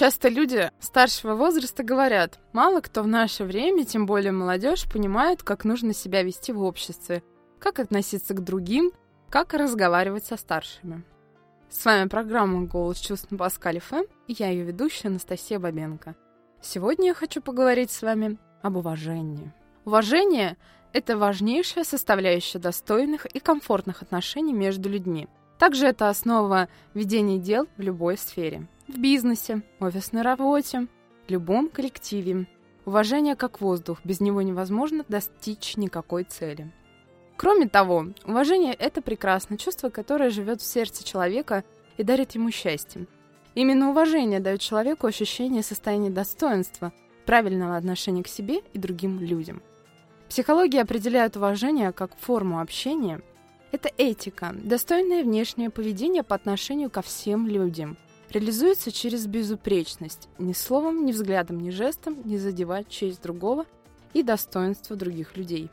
Часто 0.00 0.30
люди 0.30 0.70
старшего 0.80 1.34
возраста 1.34 1.82
говорят, 1.82 2.38
мало 2.54 2.80
кто 2.80 3.02
в 3.02 3.06
наше 3.06 3.44
время, 3.44 3.84
тем 3.84 4.06
более 4.06 4.32
молодежь, 4.32 4.90
понимает, 4.90 5.42
как 5.42 5.66
нужно 5.66 5.92
себя 5.92 6.22
вести 6.22 6.52
в 6.52 6.62
обществе, 6.62 7.22
как 7.58 7.78
относиться 7.78 8.32
к 8.32 8.42
другим, 8.42 8.92
как 9.28 9.52
разговаривать 9.52 10.24
со 10.24 10.38
старшими. 10.38 11.04
С 11.68 11.84
вами 11.84 12.08
программа 12.08 12.66
«Голос 12.66 12.98
чувств» 12.98 13.30
на 13.30 13.36
Паскале 13.36 13.80
ФМ 13.80 14.04
и 14.26 14.32
я 14.38 14.48
ее 14.48 14.64
ведущая 14.64 15.08
Анастасия 15.08 15.58
Бабенко. 15.58 16.16
Сегодня 16.62 17.08
я 17.08 17.14
хочу 17.14 17.42
поговорить 17.42 17.90
с 17.90 18.00
вами 18.00 18.38
об 18.62 18.78
уважении. 18.78 19.52
Уважение– 19.84 20.56
это 20.94 21.18
важнейшая 21.18 21.84
составляющая 21.84 22.58
достойных 22.58 23.26
и 23.26 23.38
комфортных 23.38 24.00
отношений 24.00 24.54
между 24.54 24.88
людьми. 24.88 25.28
Также 25.60 25.88
это 25.88 26.08
основа 26.08 26.70
ведения 26.94 27.38
дел 27.38 27.68
в 27.76 27.82
любой 27.82 28.16
сфере– 28.16 28.66
в 28.88 28.98
бизнесе, 28.98 29.60
офисной 29.78 30.22
работе, 30.22 30.86
любом 31.28 31.68
коллективе. 31.68 32.46
Уважение 32.86 33.36
как 33.36 33.60
воздух, 33.60 33.98
без 34.02 34.20
него 34.20 34.40
невозможно 34.40 35.04
достичь 35.06 35.76
никакой 35.76 36.24
цели. 36.24 36.72
Кроме 37.36 37.68
того, 37.68 38.06
уважение– 38.24 38.72
это 38.78 39.02
прекрасное 39.02 39.58
чувство, 39.58 39.90
которое 39.90 40.30
живет 40.30 40.62
в 40.62 40.66
сердце 40.66 41.04
человека 41.04 41.62
и 41.98 42.04
дарит 42.04 42.32
ему 42.32 42.50
счастье. 42.50 43.06
Именно 43.54 43.90
уважение 43.90 44.40
дает 44.40 44.62
человеку 44.62 45.06
ощущение 45.06 45.62
состояния 45.62 46.08
достоинства, 46.08 46.90
правильного 47.26 47.76
отношения 47.76 48.22
к 48.22 48.28
себе 48.28 48.62
и 48.72 48.78
другим 48.78 49.20
людям. 49.20 49.60
Психология 50.30 50.80
определяет 50.80 51.36
уважение 51.36 51.92
как 51.92 52.16
форму 52.16 52.60
общения. 52.60 53.20
Это 53.72 53.90
этика, 53.96 54.54
достойное 54.54 55.22
внешнее 55.22 55.70
поведение 55.70 56.22
по 56.22 56.34
отношению 56.34 56.90
ко 56.90 57.02
всем 57.02 57.46
людям– 57.46 57.96
реализуется 58.30 58.92
через 58.92 59.26
безупречность, 59.26 60.28
ни 60.38 60.52
словом, 60.52 61.04
ни 61.04 61.12
взглядом, 61.12 61.60
ни 61.60 61.70
жестом 61.70 62.16
не 62.24 62.38
задевать 62.38 62.88
честь 62.88 63.22
другого 63.22 63.66
и 64.14 64.22
достоинство 64.22 64.96
других 64.96 65.36
людей. 65.36 65.68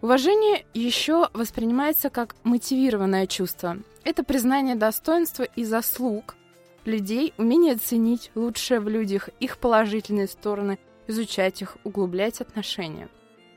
Уважение 0.00 0.64
еще 0.74 1.28
воспринимается 1.32 2.08
как 2.08 2.36
мотивированное 2.44 3.26
чувство. 3.26 3.78
Это 4.04 4.22
признание 4.22 4.76
достоинства 4.76 5.42
и 5.42 5.64
заслуг 5.64 6.36
людей, 6.84 7.34
умение 7.36 7.76
ценить 7.76 8.30
лучшее 8.34 8.80
в 8.80 8.88
людях, 8.88 9.28
их 9.40 9.58
положительные 9.58 10.28
стороны, 10.28 10.78
изучать 11.06 11.60
их, 11.62 11.76
углублять 11.84 12.40
отношения. 12.40 13.08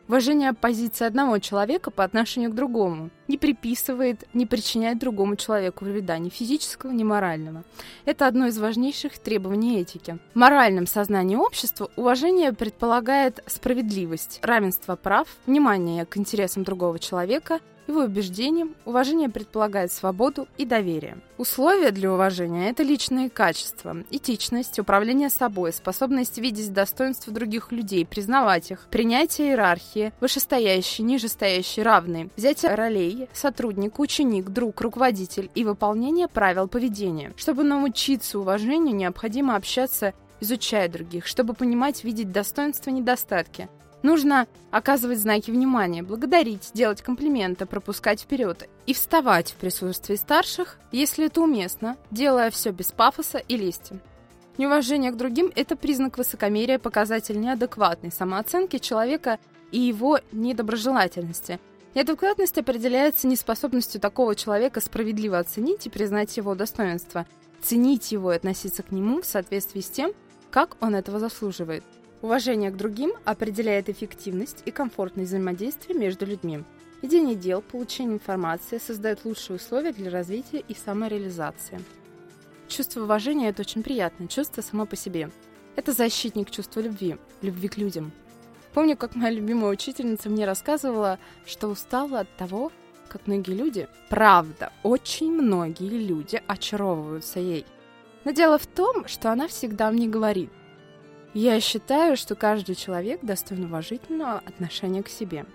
Уважение 0.08 0.54
позиции 0.54 1.06
одного 1.06 1.40
человека 1.40 1.92
по 1.92 2.04
отношению 2.04 2.52
к 2.52 2.56
другому 2.56 3.10
не 3.28 3.38
приписывает, 3.38 4.28
не 4.34 4.46
причиняет 4.46 5.00
другому 5.00 5.36
человеку 5.36 5.86
вреда 5.86 6.18
ни 6.18 6.30
физического, 6.30 6.92
ни 6.92 7.04
морального. 7.04 7.64
Это 8.06 8.28
одно 8.28 8.48
из 8.48 8.58
важнейших 8.58 9.18
требований 9.20 9.80
этики. 9.80 10.20
В 10.34 10.38
моральном 10.38 10.86
сознании 10.86 11.38
общества 11.38 11.90
уважение 11.96 12.52
предполагает 12.52 13.42
справедливость, 13.48 14.40
равенство 14.42 14.96
прав, 14.96 15.28
внимание 15.46 16.06
к 16.06 16.18
интересам 16.18 16.64
другого 16.64 17.00
человека, 17.00 17.60
его 17.88 18.02
убеждениям 18.02 18.76
уважение 18.86 19.30
предполагает 19.30 19.92
свободу 19.92 20.48
и 20.58 20.66
доверие. 20.66 21.18
Условия 21.38 21.92
для 21.92 22.14
уважения– 22.14 22.70
это 22.72 22.84
личные 22.84 23.30
качества, 23.30 23.98
этичность, 24.12 24.80
управление 24.80 25.30
собой, 25.30 25.74
способность 25.74 26.38
видеть 26.38 26.72
достоинства 26.72 27.34
других 27.34 27.72
людей, 27.72 28.06
признавать 28.06 28.72
их, 28.72 28.88
принятие 28.92 29.50
иерархии, 29.50 30.14
вышестоящий, 30.20 31.04
нижестоящий, 31.04 31.84
равный, 31.84 32.30
взятие 32.38 32.76
ролей, 32.76 33.28
сотрудник, 33.34 34.00
ученик, 34.00 34.50
друг, 34.50 34.82
руководитель 34.82 35.50
и 35.56 35.64
выполнение 35.64 36.28
правил 36.28 36.68
поведения. 36.68 37.34
Чтобы 37.38 37.64
научиться 37.64 38.40
уважению, 38.40 38.96
необходимо 38.96 39.56
общаться 39.56 40.14
изучая 40.42 40.90
других, 40.90 41.28
чтобы 41.28 41.54
понимать, 41.54 42.04
видеть 42.04 42.32
достоинства 42.32 42.90
и 42.90 42.94
недостатки, 42.94 43.70
Нужно 44.04 44.48
оказывать 44.72 45.20
знаки 45.20 45.52
внимания, 45.52 46.02
благодарить, 46.02 46.72
делать 46.74 47.02
комплименты, 47.02 47.68
пропускать 47.68 48.22
вперед 48.22 48.68
и 48.88 48.94
вставать 48.94 49.52
в 49.52 49.56
присутствии 49.56 50.16
старших, 50.16 50.80
если 50.92 51.28
это 51.28 51.42
уместно, 51.42 51.98
делая 52.10 52.50
все 52.50 52.72
без 52.72 52.92
пафоса 52.92 53.38
и 53.38 53.58
лести. 53.58 54.00
Неуважение 54.58 55.12
к 55.12 55.18
другим– 55.18 55.52
это 55.56 55.76
признак 55.76 56.18
высокомерия, 56.18 56.80
показатель 56.80 57.40
неадекватной 57.40 58.12
самооценки 58.12 58.80
человека 58.80 59.40
и 59.72 59.80
его 59.80 60.20
недоброжелательности. 60.32 61.60
Неадекватность 61.94 62.58
определяется 62.58 63.28
неспособностью 63.28 64.02
такого 64.02 64.36
человека 64.36 64.82
справедливо 64.82 65.40
оценить 65.40 65.86
и 65.86 65.90
признать 65.90 66.36
его 66.38 66.56
достоинство, 66.56 67.28
ценить 67.62 68.12
его 68.12 68.34
и 68.34 68.36
относиться 68.38 68.82
к 68.82 68.92
нему 68.92 69.22
в 69.22 69.26
соответствии 69.26 69.82
с 69.82 69.90
тем, 69.90 70.14
как 70.50 70.76
он 70.82 70.96
этого 70.96 71.20
заслуживает– 71.20 71.84
Уважение 72.22 72.70
к 72.70 72.78
другим 72.78 73.14
определяет 73.26 73.90
эффективность 73.90 74.62
и 74.66 74.72
комфортность 74.72 75.30
взаимодействия 75.30 75.96
между 75.96 76.28
людьми. 76.28 76.64
Ведение 77.02 77.36
дел, 77.36 77.62
получение 77.64 78.14
информации 78.14 78.78
создает 78.78 79.26
лучшие 79.26 79.56
условия 79.56 79.92
для 79.92 80.12
развития 80.12 80.60
и 80.68 80.76
самореализации. 80.76 81.82
Чувство 82.68 83.04
уважения– 83.04 83.50
это 83.50 83.64
очень 83.64 83.82
приятное 83.82 84.28
чувство 84.28 84.62
само 84.62 84.86
по 84.86 84.96
себе. 84.96 85.32
Это 85.76 85.94
защитник 85.94 86.52
чувства 86.52 86.82
любви, 86.82 87.18
любви 87.42 87.68
к 87.68 87.78
людям. 87.78 88.12
Помню, 88.74 88.96
как 88.96 89.16
моя 89.16 89.32
любимая 89.32 89.72
учительница 89.72 90.30
мне 90.30 90.46
рассказывала, 90.46 91.18
что 91.46 91.70
устала 91.70 92.20
от 92.20 92.30
того, 92.38 92.72
как 93.10 93.26
многие 93.26 93.56
люди, 93.56 93.88
правда, 94.10 94.72
очень 94.84 95.32
многие 95.32 95.90
люди 95.90 96.42
очаровываются 96.46 97.40
ей. 97.40 97.66
Но 98.26 98.32
дело 98.32 98.60
в 98.60 98.68
том, 98.68 99.08
что 99.08 99.32
она 99.32 99.48
всегда 99.48 99.90
мне 99.92 100.08
говорит, 100.08 100.52
я 101.34 101.60
считаю, 101.62 102.18
что 102.18 102.36
каждый 102.36 102.76
человек 102.76 103.22
достоин 103.22 103.66
уважительного 103.66 104.40
отношения 104.40 105.02
к 105.02 105.10
себе. 105.10 105.46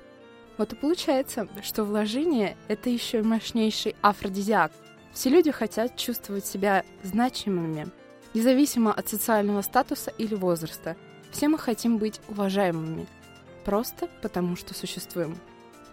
Вот 0.57 0.73
и 0.73 0.77
получается, 0.77 1.49
что 1.63 1.85
вложение— 1.85 2.57
это 2.69 2.89
еще 2.89 3.19
и 3.19 3.23
мощнейший 3.23 3.95
афродизиак. 4.01 4.73
Все 5.13 5.29
люди 5.29 5.51
хотят 5.51 5.97
чувствовать 5.97 6.47
себя 6.47 6.85
значимыми, 7.03 7.89
независимо 8.33 8.93
от 8.93 9.09
социального 9.09 9.63
статуса 9.63 10.11
или 10.17 10.35
возраста. 10.35 10.97
Все 11.31 11.49
мы 11.49 11.59
хотим 11.59 11.99
быть 11.99 12.21
уважаемыми, 12.29 13.07
просто 13.65 14.09
потому 14.23 14.57
что 14.57 14.73
существуем. 14.73 15.37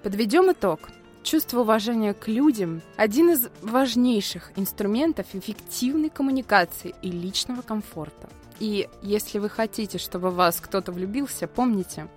Подведем 0.02 0.52
итог. 0.52 0.90
Чувство 1.23 1.61
уважения 1.61 2.13
к 2.13 2.28
людям– 2.28 2.81
один 2.97 3.31
из 3.31 3.47
важнейших 3.61 4.51
инструментов 4.56 5.28
эффективной 5.34 6.09
коммуникации 6.09 6.94
и 7.01 7.09
личного 7.09 7.61
комфорта– 7.61 8.29
и 8.59 8.89
если 9.01 9.39
вы 9.39 9.50
хотите, 9.50 9.97
чтобы 9.97 10.31
вас 10.31 10.61
кто-то 10.61 10.91
влюбился, 10.91 11.47
помните, 11.47 12.07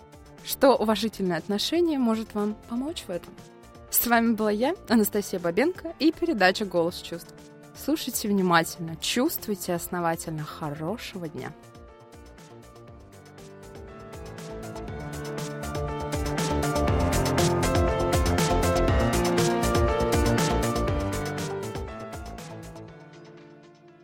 что 0.45 0.77
уважительное 0.77 1.39
отношение 1.39 1.99
может 1.99 2.35
вам 2.35 2.57
помочь 2.69 3.05
в 3.07 3.11
этом. 3.11 3.35
С 3.91 4.07
вами 4.07 4.35
была 4.35 4.51
я, 4.51 4.75
Анастасия 4.89 5.41
Бабенко, 5.41 5.95
и 5.99 6.13
передача 6.13 6.65
«Голос 6.65 7.01
чувств». 7.01 7.35
Слушайте 7.85 8.29
внимательно, 8.29 8.97
чувствуйте 8.97 9.75
основательно. 9.75 10.45
Хорошего 10.45 11.29
дня! 11.29 11.53